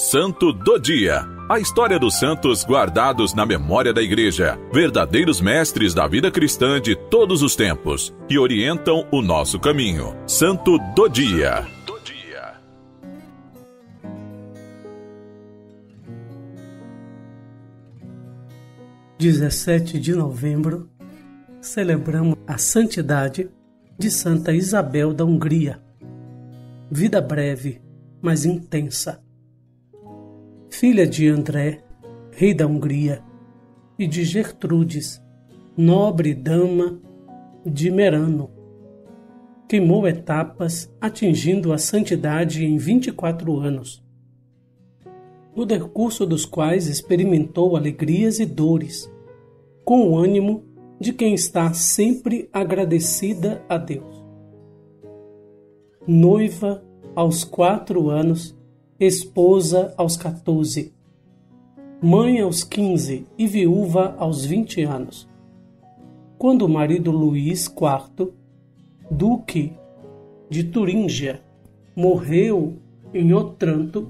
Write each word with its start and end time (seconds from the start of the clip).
Santo 0.00 0.50
do 0.50 0.78
Dia. 0.78 1.28
A 1.46 1.60
história 1.60 1.98
dos 1.98 2.18
santos 2.18 2.64
guardados 2.64 3.34
na 3.34 3.44
memória 3.44 3.92
da 3.92 4.00
Igreja, 4.00 4.58
verdadeiros 4.72 5.42
mestres 5.42 5.92
da 5.92 6.08
vida 6.08 6.30
cristã 6.30 6.80
de 6.80 6.96
todos 6.96 7.42
os 7.42 7.54
tempos, 7.54 8.10
que 8.26 8.38
orientam 8.38 9.06
o 9.12 9.20
nosso 9.20 9.60
caminho. 9.60 10.16
Santo 10.26 10.78
do 10.96 11.06
Dia. 11.06 11.66
17 19.18 20.00
de 20.00 20.14
novembro, 20.14 20.88
celebramos 21.60 22.38
a 22.46 22.56
santidade 22.56 23.50
de 23.98 24.10
Santa 24.10 24.50
Isabel 24.54 25.12
da 25.12 25.26
Hungria. 25.26 25.78
Vida 26.90 27.20
breve, 27.20 27.82
mas 28.22 28.46
intensa. 28.46 29.20
Filha 30.80 31.06
de 31.06 31.28
André, 31.28 31.84
rei 32.32 32.54
da 32.54 32.66
Hungria, 32.66 33.22
e 33.98 34.06
de 34.06 34.24
Gertrudes, 34.24 35.22
nobre 35.76 36.32
dama 36.32 36.98
de 37.66 37.90
Merano. 37.90 38.50
Queimou 39.68 40.08
etapas, 40.08 40.90
atingindo 40.98 41.70
a 41.74 41.76
santidade 41.76 42.64
em 42.64 42.78
24 42.78 43.58
anos 43.58 44.02
no 45.54 45.66
decurso 45.66 46.24
dos 46.24 46.46
quais 46.46 46.86
experimentou 46.86 47.76
alegrias 47.76 48.40
e 48.40 48.46
dores, 48.46 49.06
com 49.84 50.08
o 50.08 50.16
ânimo 50.16 50.64
de 50.98 51.12
quem 51.12 51.34
está 51.34 51.74
sempre 51.74 52.48
agradecida 52.50 53.62
a 53.68 53.76
Deus. 53.76 54.24
Noiva 56.08 56.82
aos 57.14 57.44
quatro 57.44 58.08
anos, 58.08 58.58
esposa 59.00 59.94
aos 59.96 60.14
quatorze, 60.14 60.92
mãe 62.02 62.40
aos 62.40 62.62
quinze 62.62 63.26
e 63.38 63.46
viúva 63.46 64.14
aos 64.18 64.44
vinte 64.44 64.82
anos. 64.82 65.26
Quando 66.36 66.66
o 66.66 66.68
marido 66.68 67.10
Luís 67.10 67.64
IV, 67.66 68.30
duque 69.10 69.72
de 70.50 70.64
Turíngia, 70.64 71.40
morreu 71.96 72.74
em 73.14 73.32
Otranto, 73.32 74.06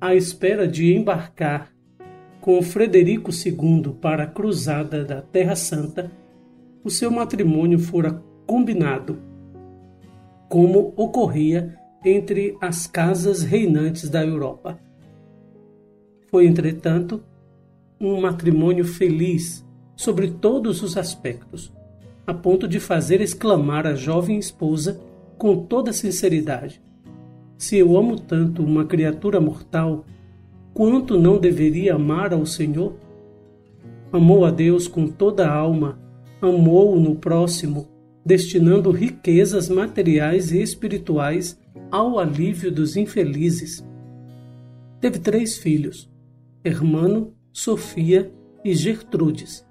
à 0.00 0.14
espera 0.14 0.66
de 0.66 0.94
embarcar 0.94 1.70
com 2.40 2.62
Frederico 2.62 3.30
II 3.30 3.96
para 4.00 4.22
a 4.22 4.26
cruzada 4.26 5.04
da 5.04 5.20
Terra 5.20 5.54
Santa, 5.54 6.10
o 6.82 6.88
seu 6.88 7.10
matrimônio 7.10 7.78
fora 7.78 8.22
combinado, 8.46 9.18
como 10.48 10.94
ocorria 10.96 11.78
entre 12.04 12.56
as 12.60 12.86
casas 12.86 13.42
reinantes 13.42 14.08
da 14.08 14.24
Europa. 14.24 14.78
Foi, 16.30 16.46
entretanto, 16.46 17.22
um 18.00 18.20
matrimônio 18.20 18.84
feliz 18.84 19.66
sobre 19.94 20.30
todos 20.30 20.82
os 20.82 20.96
aspectos, 20.96 21.72
a 22.26 22.32
ponto 22.32 22.66
de 22.66 22.80
fazer 22.80 23.20
exclamar 23.20 23.86
a 23.86 23.94
jovem 23.94 24.38
esposa 24.38 25.00
com 25.36 25.64
toda 25.64 25.92
sinceridade: 25.92 26.80
se 27.58 27.76
eu 27.76 27.96
amo 27.96 28.18
tanto 28.18 28.62
uma 28.62 28.86
criatura 28.86 29.40
mortal, 29.40 30.06
quanto 30.72 31.18
não 31.18 31.38
deveria 31.38 31.96
amar 31.96 32.32
ao 32.32 32.46
Senhor? 32.46 32.94
Amou 34.10 34.44
a 34.44 34.50
Deus 34.50 34.88
com 34.88 35.06
toda 35.06 35.46
a 35.46 35.54
alma, 35.54 35.98
amou-o 36.40 36.98
no 36.98 37.16
próximo, 37.16 37.86
destinando 38.24 38.90
riquezas 38.90 39.68
materiais 39.68 40.52
e 40.52 40.60
espirituais 40.60 41.58
ao 41.90 42.18
alívio 42.18 42.70
dos 42.70 42.96
infelizes. 42.96 43.84
Teve 45.00 45.18
três 45.18 45.56
filhos, 45.58 46.10
Hermano, 46.62 47.34
Sofia 47.52 48.30
e 48.64 48.74
Gertrudes, 48.74 49.66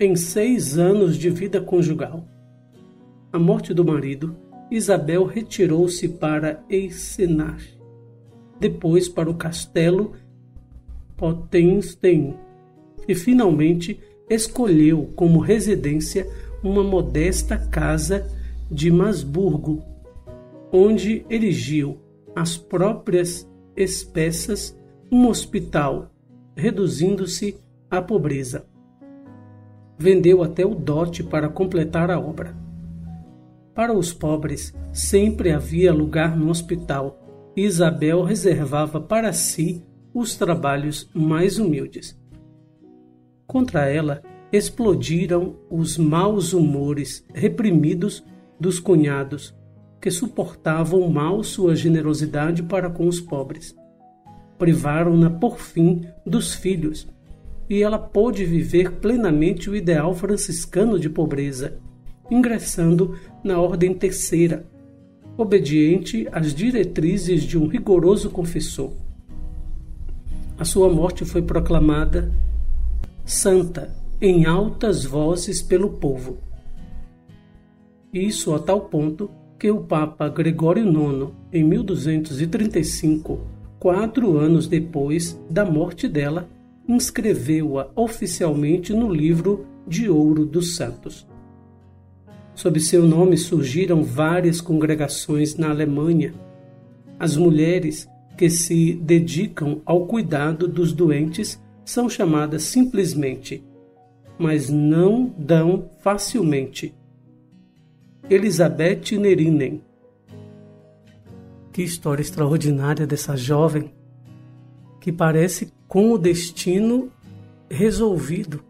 em 0.00 0.16
seis 0.16 0.78
anos 0.78 1.16
de 1.16 1.28
vida 1.28 1.60
conjugal. 1.60 2.26
A 3.32 3.38
morte 3.38 3.74
do 3.74 3.84
marido 3.84 4.34
Isabel 4.70 5.24
retirou-se 5.24 6.08
para 6.08 6.64
Eisenach, 6.68 7.78
depois 8.58 9.08
para 9.08 9.30
o 9.30 9.34
castelo 9.34 10.12
Potenstein 11.16 12.34
e 13.06 13.14
finalmente 13.14 14.00
escolheu 14.28 15.10
como 15.16 15.40
residência 15.40 16.26
uma 16.62 16.82
modesta 16.82 17.56
casa 17.56 18.26
de 18.70 18.90
Masburgo, 18.90 19.82
onde 20.72 21.24
erigiu 21.30 21.98
as 22.34 22.56
próprias 22.56 23.48
espessas 23.76 24.76
um 25.10 25.26
hospital, 25.28 26.10
reduzindo-se 26.56 27.56
à 27.90 28.02
pobreza. 28.02 28.66
Vendeu 29.98 30.42
até 30.42 30.64
o 30.64 30.74
dote 30.74 31.22
para 31.22 31.48
completar 31.48 32.10
a 32.10 32.20
obra. 32.20 32.54
Para 33.74 33.92
os 33.92 34.12
pobres, 34.12 34.74
sempre 34.92 35.52
havia 35.52 35.92
lugar 35.92 36.36
no 36.36 36.50
hospital 36.50 37.18
e 37.56 37.62
Isabel 37.62 38.22
reservava 38.22 39.00
para 39.00 39.32
si 39.32 39.82
os 40.12 40.36
trabalhos 40.36 41.08
mais 41.14 41.58
humildes. 41.58 42.20
Contra 43.46 43.88
ela 43.88 44.22
explodiram 44.52 45.56
os 45.70 45.98
maus 45.98 46.52
humores 46.52 47.24
reprimidos 47.34 48.24
dos 48.58 48.80
cunhados, 48.80 49.54
que 50.00 50.10
suportavam 50.10 51.08
mal 51.10 51.42
sua 51.42 51.74
generosidade 51.74 52.62
para 52.62 52.88
com 52.88 53.06
os 53.06 53.20
pobres. 53.20 53.74
Privaram-na 54.58 55.30
por 55.30 55.58
fim 55.58 56.06
dos 56.24 56.54
filhos, 56.54 57.06
e 57.68 57.82
ela 57.82 57.98
pôde 57.98 58.44
viver 58.44 58.92
plenamente 58.92 59.68
o 59.68 59.76
ideal 59.76 60.14
franciscano 60.14 60.98
de 60.98 61.10
pobreza, 61.10 61.78
ingressando 62.30 63.16
na 63.44 63.60
Ordem 63.60 63.92
Terceira, 63.92 64.64
obediente 65.36 66.26
às 66.32 66.54
diretrizes 66.54 67.42
de 67.42 67.58
um 67.58 67.66
rigoroso 67.68 68.30
confessor. 68.30 68.92
A 70.58 70.64
sua 70.64 70.88
morte 70.88 71.24
foi 71.24 71.42
proclamada 71.42 72.32
santa 73.24 73.94
em 74.20 74.46
altas 74.46 75.04
vozes 75.04 75.62
pelo 75.62 75.90
povo. 75.90 76.38
Isso 78.12 78.52
a 78.52 78.58
tal 78.58 78.80
ponto 78.82 79.30
que 79.58 79.70
o 79.70 79.80
Papa 79.80 80.28
Gregório 80.28 80.84
IX, 80.84 81.30
em 81.52 81.62
1235, 81.62 83.38
quatro 83.78 84.36
anos 84.36 84.66
depois 84.66 85.40
da 85.48 85.64
morte 85.64 86.08
dela, 86.08 86.48
inscreveu-a 86.88 87.90
oficialmente 87.94 88.92
no 88.92 89.12
livro 89.12 89.66
de 89.86 90.08
ouro 90.08 90.44
dos 90.44 90.74
santos. 90.74 91.26
Sob 92.54 92.80
seu 92.80 93.06
nome 93.06 93.36
surgiram 93.36 94.02
várias 94.02 94.60
congregações 94.60 95.56
na 95.56 95.70
Alemanha. 95.70 96.34
As 97.20 97.36
mulheres 97.36 98.08
que 98.36 98.50
se 98.50 98.94
dedicam 98.94 99.80
ao 99.84 100.06
cuidado 100.06 100.66
dos 100.66 100.92
doentes 100.92 101.62
são 101.84 102.08
chamadas 102.08 102.64
simplesmente, 102.64 103.64
mas 104.38 104.70
não 104.70 105.34
dão 105.36 105.90
facilmente. 106.00 106.94
Elizabeth 108.30 109.18
Nerinen. 109.18 109.82
Que 111.72 111.82
história 111.82 112.22
extraordinária 112.22 113.06
dessa 113.06 113.36
jovem 113.36 113.92
que 115.00 115.12
parece 115.12 115.72
com 115.86 116.10
o 116.12 116.18
destino 116.18 117.10
resolvido 117.70 118.62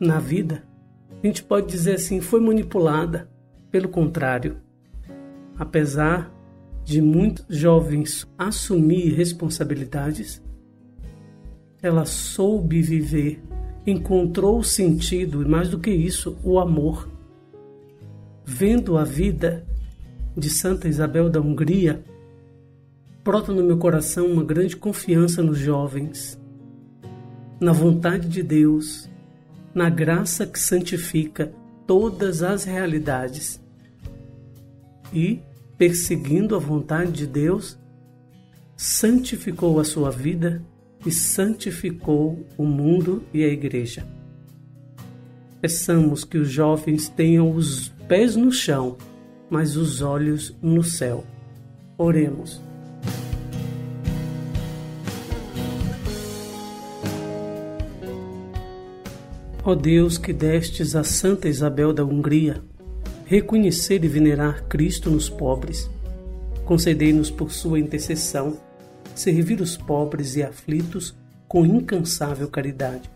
na 0.00 0.18
vida 0.18 0.66
a 1.22 1.26
gente 1.26 1.42
pode 1.42 1.66
dizer 1.66 1.94
assim, 1.94 2.20
foi 2.20 2.40
manipulada. 2.40 3.28
Pelo 3.68 3.88
contrário, 3.88 4.58
apesar 5.58 6.32
de 6.84 7.02
muitos 7.02 7.44
jovens 7.48 8.26
assumir 8.38 9.12
responsabilidades, 9.14 10.40
ela 11.82 12.04
soube 12.04 12.80
viver, 12.80 13.42
encontrou 13.86 14.58
o 14.58 14.64
sentido 14.64 15.42
e, 15.42 15.44
mais 15.44 15.68
do 15.68 15.78
que 15.78 15.90
isso, 15.90 16.36
o 16.42 16.58
amor. 16.58 17.08
Vendo 18.44 18.96
a 18.96 19.04
vida 19.04 19.66
de 20.36 20.50
Santa 20.50 20.88
Isabel 20.88 21.30
da 21.30 21.40
Hungria, 21.40 22.04
brota 23.24 23.52
no 23.52 23.62
meu 23.62 23.78
coração 23.78 24.26
uma 24.26 24.44
grande 24.44 24.76
confiança 24.76 25.42
nos 25.42 25.58
jovens, 25.58 26.40
na 27.60 27.72
vontade 27.72 28.28
de 28.28 28.42
Deus 28.42 29.08
na 29.76 29.90
graça 29.90 30.46
que 30.46 30.58
santifica 30.58 31.52
todas 31.86 32.42
as 32.42 32.64
realidades. 32.64 33.60
E, 35.12 35.42
perseguindo 35.76 36.56
a 36.56 36.58
vontade 36.58 37.12
de 37.12 37.26
Deus, 37.26 37.78
santificou 38.74 39.78
a 39.78 39.84
sua 39.84 40.10
vida 40.10 40.64
que 41.06 41.12
santificou 41.12 42.44
o 42.58 42.64
mundo 42.64 43.22
e 43.32 43.44
a 43.44 43.46
igreja. 43.46 44.04
Peçamos 45.60 46.24
que 46.24 46.36
os 46.36 46.50
jovens 46.50 47.08
tenham 47.08 47.52
os 47.52 47.90
pés 48.08 48.34
no 48.34 48.50
chão, 48.50 48.96
mas 49.48 49.76
os 49.76 50.02
olhos 50.02 50.52
no 50.60 50.82
céu. 50.82 51.24
Oremos. 51.96 52.60
Ó 59.62 59.76
Deus 59.76 60.18
que 60.18 60.32
destes 60.32 60.96
a 60.96 61.04
Santa 61.04 61.48
Isabel 61.48 61.92
da 61.92 62.04
Hungria 62.04 62.64
reconhecer 63.26 64.04
e 64.04 64.08
venerar 64.08 64.64
Cristo 64.64 65.08
nos 65.08 65.30
pobres, 65.30 65.88
concedei-nos 66.64 67.30
por 67.30 67.52
sua 67.52 67.78
intercessão 67.78 68.65
servir 69.16 69.60
os 69.60 69.76
pobres 69.76 70.36
e 70.36 70.42
aflitos 70.42 71.16
com 71.48 71.64
incansável 71.64 72.48
caridade. 72.48 73.10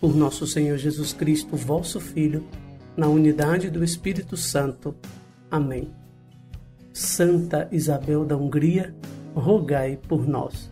Por 0.00 0.14
nosso 0.14 0.46
Senhor 0.46 0.76
Jesus 0.78 1.12
Cristo, 1.12 1.56
vosso 1.56 1.98
Filho, 1.98 2.46
na 2.96 3.08
unidade 3.08 3.70
do 3.70 3.82
Espírito 3.82 4.36
Santo. 4.36 4.94
Amém. 5.50 5.90
Santa 6.92 7.68
Isabel 7.72 8.24
da 8.24 8.36
Hungria, 8.36 8.94
rogai 9.34 9.96
por 9.96 10.26
nós. 10.28 10.70